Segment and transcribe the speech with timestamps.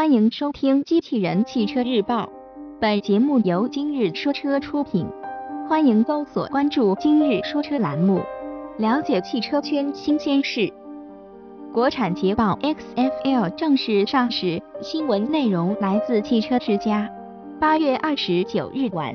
[0.00, 2.24] 欢迎收听《机器人汽车日报》，
[2.80, 5.06] 本节目由今日说车出品。
[5.68, 8.22] 欢迎搜索关注“今日说车”栏目，
[8.78, 10.72] 了解汽车圈新鲜事。
[11.70, 17.06] 国产捷豹 XFL 正式上市，新闻内容来自汽车之家。
[17.60, 19.14] 八月二十九日晚，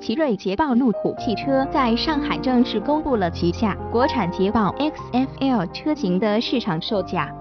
[0.00, 7.34] 奇瑞捷豹路虎汽车在上海正式公布了旗下国产捷豹 XFL 车型的市场售价。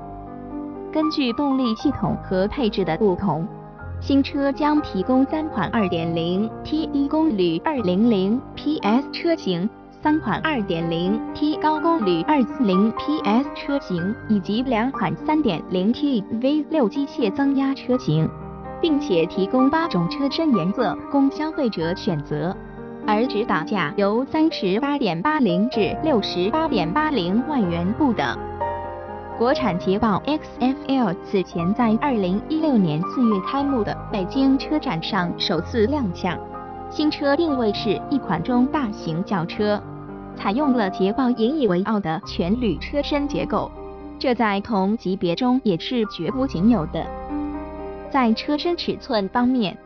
[0.91, 3.47] 根据动力系统和配置的不同。
[4.01, 9.69] 新车将提供三款 2.0T 低功率200 PS 车型，
[10.01, 18.29] 三款 2.0T 高功率240 PS 车型，以及两款 3.0T V6 机械增压车型，
[18.81, 22.55] 并且提供八种车身颜色供消费者选择，
[23.05, 28.25] 而指导价由三十八点八零至六十八点八零万元不等。
[29.39, 36.37] 国产捷豹 XFL 此前在二零一六年四月开幕的北京车展上首次亮相。
[36.89, 39.81] 新车定位是一款中大型轿车，
[40.35, 43.71] 采用了捷豹引以为傲的全铝车身结构，
[44.19, 47.07] 这在同级别中也是绝无仅有的。
[48.09, 49.77] 在车身尺寸方面，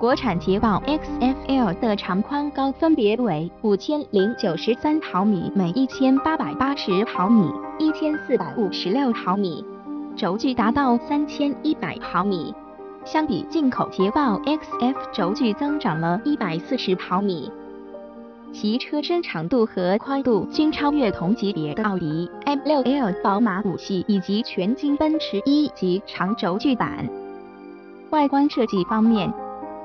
[0.00, 7.52] 国产捷豹 XFL 的长宽高分别为五千零九十三毫米每一千八百八十毫米。
[7.78, 9.62] 一千四百五十六毫米，
[10.16, 12.54] 轴距达到三千一百毫米，
[13.04, 17.52] 相比进口捷豹 XF，轴距增长了一百四十毫米，
[18.54, 27.06] 其车身长度和宽度均超越同级别的奥迪 M6L、宝马五系以及全金奔驰 E 级长轴距版。
[28.10, 29.32] 外观设计方面，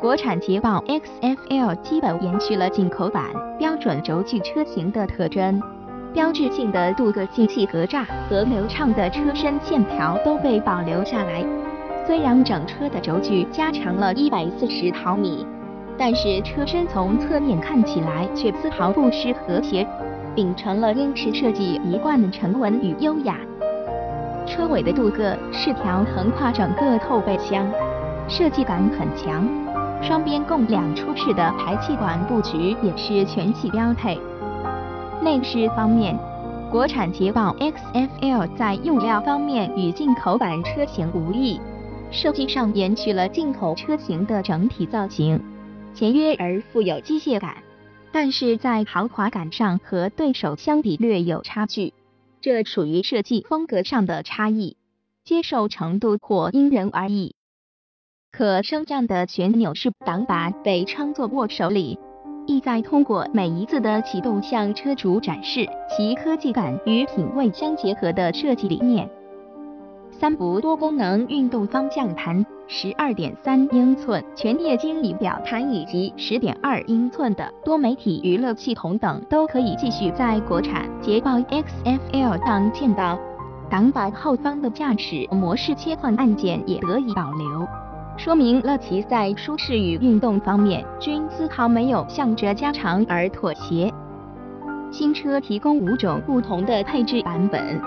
[0.02, 3.24] 国产捷豹 XFL 基本延续了进口版
[3.58, 5.60] 标准轴距车型的特征。
[6.14, 11.44] 标志性的镀铬进气格栅和流畅的车身线条都被保留下来。
[12.06, 15.46] 虽然整车的轴距加长了一百四十毫米，
[15.98, 19.88] 但是车身从侧面看起来却丝毫不失和谐，
[20.36, 23.38] 秉承了英式设计一贯的沉稳与优雅。
[24.46, 27.66] 车尾的镀铬饰条横跨整个后备箱，
[28.28, 29.65] 设计感很强。
[30.02, 34.20] 双边共两出式的排气管布局也是全系标配。
[35.22, 36.18] 内饰方面，
[36.72, 41.60] 国产捷豹 XFL 在用料方面与进口版车型无异，
[42.12, 45.42] 设计上延续了进口车型的整体造型，
[45.94, 47.58] 简约而富有机械感，
[48.12, 51.94] 但是在豪华感上和对手相比略有差距，
[52.42, 54.78] 这属于设计风格上的差异，
[55.24, 57.34] 接受程度或因人而异。
[58.38, 61.98] 可升降的旋钮式挡把被称作握手礼。
[62.46, 69.10] 意在通过每一次的启动向车主展示其科技感与品味相结合的设计理念。
[70.12, 83.18] 三幅多功能运动方向盘、十二点三英寸全液晶仪表盘以及十点二英寸的多媒体娱乐系统等都可以继续在国产捷豹 XFL 上见到。
[83.70, 87.85] 挡把后方的驾驶模式切换按键也得以保留。
[88.18, 93.92] 说明了其在舒适与运动方面均丝毫没有向着加长而妥协。
[94.90, 97.82] 新车提供五种不同的配置版本，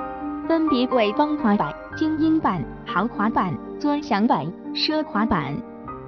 [0.47, 5.55] 分别为风华版、精英版、豪华版、尊享版、奢华版。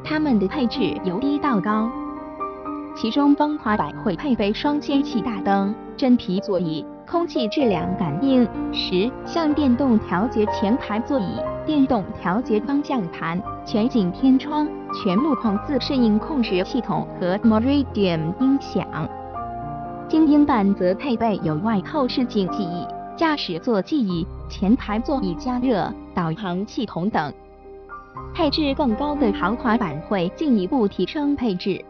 [0.04, 1.90] 它们的配置由低到高。
[2.94, 13.42] 其中风华版会配备双氙气大灯、真皮座椅、空气质量感应、十向电动调节前排座椅、电动调节方向盘。
[13.66, 18.86] 全景天窗、全路况自适应控制系统和 Meridian 音响。
[20.08, 27.32] 精英版则配备有外后视镜记忆、驾驶座记忆、前排座椅加热、导航系统等。
[28.32, 31.84] 配置更高的豪华版会进一步提升配置，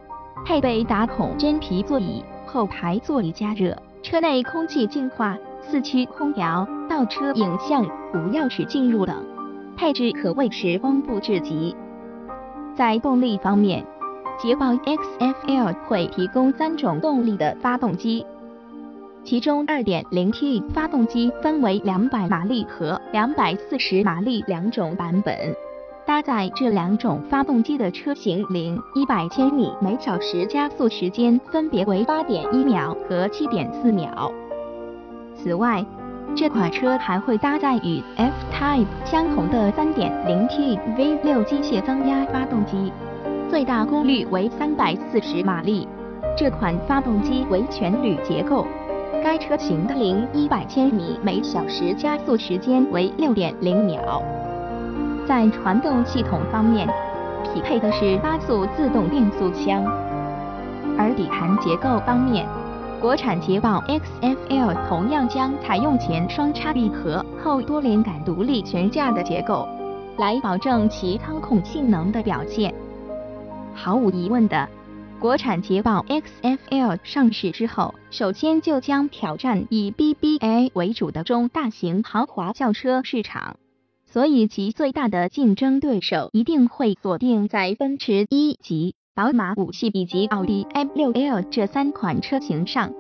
[0.47, 7.85] 配备打孔真皮座椅、后排座椅加热、车内空气净化、四驱空调、倒车影像、
[8.15, 9.15] 无钥匙进入等。
[9.77, 11.75] 配置可谓是丰富至极。
[12.75, 13.85] 在动力方面，
[14.39, 18.25] 捷豹 XFL 会提供三种动力的发动机，
[19.23, 25.35] 其中 2.0T 发动机分为200马力和240马力两种版本。
[26.11, 34.33] 搭载这两种发动机的车型，零一百千米每小时加速时间分别为八点一秒和七点四秒。
[35.37, 35.87] 此外，
[36.35, 42.93] 这款车还会搭载与 F-Type 相同的 3.0T V6 机械增压发动机，
[43.49, 45.87] 最大功率为340马力。
[46.37, 48.67] 这款发动机为全铝结构，
[49.23, 54.21] 该车型的零一百千米每小时加速时间为六点零秒。
[55.31, 56.89] 在传动系统方面，
[57.45, 59.85] 匹配的是八速自动变速箱，
[60.99, 62.45] 而底盘结构方面，
[63.01, 69.69] 国产捷豹 XFL 同样将采用前双叉臂和、后多连杆独立悬架的结构，
[70.19, 72.75] 来保证其操控性能的表现。
[73.73, 74.69] 毫无疑问的，
[75.21, 83.55] 国产捷豹 XFL 上市之后，首先就将挑战以 BBA 为主的中大型豪华轿车市场，
[84.13, 88.95] 所以其最大的竞争对手一定会锁定在奔驰 E 级。
[89.15, 92.91] 宝马五系以及奥迪 M6L 这三款车型上，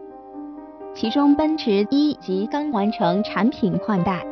[0.94, 4.24] 其中奔驰 E 级刚完成产品换代，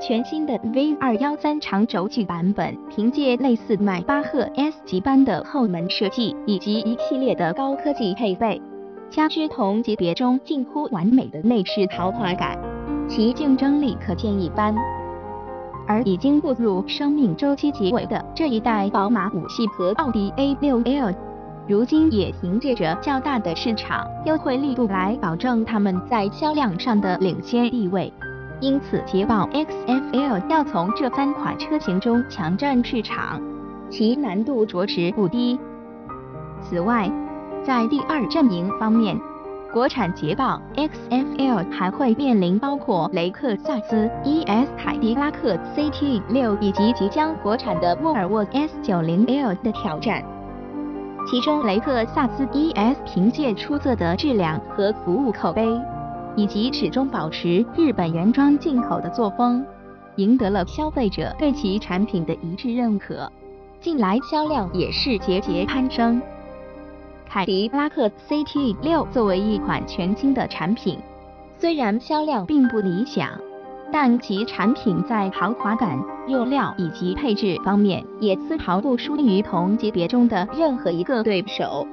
[0.00, 8.62] 全新的 V213 长轴距版本，凭借类似迈巴赫 S 级般的后门设计以及一系列的高科技配备，
[9.10, 12.58] 加之同级别中近乎完美的内饰豪华感，
[13.08, 14.74] 其竞争力可见一斑。
[15.86, 21.14] 而已经步入生命周期结尾的这一代宝马五系和奥迪 A6L，
[21.68, 28.12] 如今也凭借着较大的市场优惠力度来保证他们在销量上的领先地位。
[28.60, 33.42] 因此，捷豹 XFL 要从这三款车型中抢占市场，
[33.90, 35.58] 其难度着实不低。
[36.62, 37.10] 此外，
[37.62, 39.18] 在第二阵营方面，
[39.74, 50.22] 国产捷豹 XFL 还会面临包括雷克萨斯 ES、凯迪拉克 CT6 以及即将国产的沃尔沃 S90L 的挑战。
[51.28, 55.66] 其中，雷克萨斯 ES 凭借出色的质量和服务口碑，
[56.36, 59.66] 以及始终保持日本原装进口的作风，
[60.14, 63.28] 赢得了消费者对其产品的一致认可，
[63.80, 66.22] 近来销量也是节节攀升。
[67.34, 71.00] 凯迪拉克 CT6 作为一款全新的产品，
[71.58, 73.28] 虽然销量并不理想，
[73.92, 81.84] 但其产品在豪华感、用料以及配置方面也丝毫不输于同级别中的任何一个对手。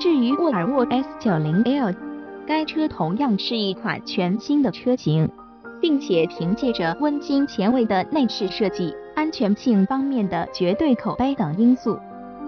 [0.00, 1.94] 至于沃尔沃 S90L，
[2.46, 5.28] 该车同样是一款全新的车型，
[5.78, 11.98] 并且凭借着温馨前卫的内饰设计、安全性方面的绝对口碑等因素。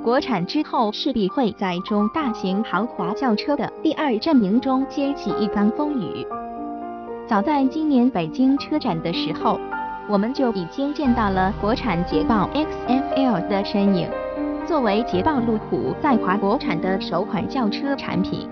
[0.03, 6.27] 国产之后势必会在中大型豪华轿车的第二阵营中掀起一番风雨。
[7.29, 9.61] 早在今年北京车展的时候，
[10.09, 14.09] 我们就已经见到了国产捷豹 XFL 的身影。
[14.67, 18.49] 作为捷豹路虎在华国产的首款轿车产品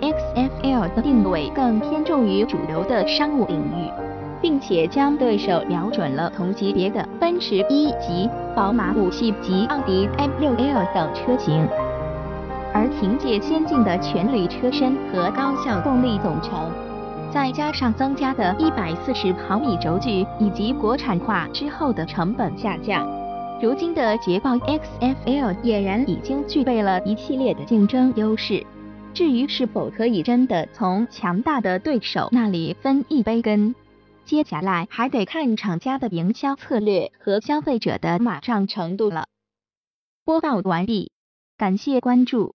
[0.00, 3.90] ，XFL 的定位更偏重于主流的商务领域。
[4.40, 11.66] 并且将对手瞄准了同级别的奔驰一级、宝马五系及奥迪 M6L 等车型，
[12.72, 16.70] 而凭借先进的全铝车身和高效动力总成，
[17.32, 23.04] 再加上增加的140毫米轴距以及国产化之后的成本下降，
[23.60, 28.64] 如今的捷豹 XFL 俨然已经具备了一系列的竞争优势。
[29.12, 33.74] 至于是否可以真的从强大的对手那里分一杯羹？
[34.24, 39.26] 接下来还得看厂家的营销策略和消费者的买账程度了。
[40.24, 41.12] 播报完毕，
[41.56, 42.50] 感谢关注。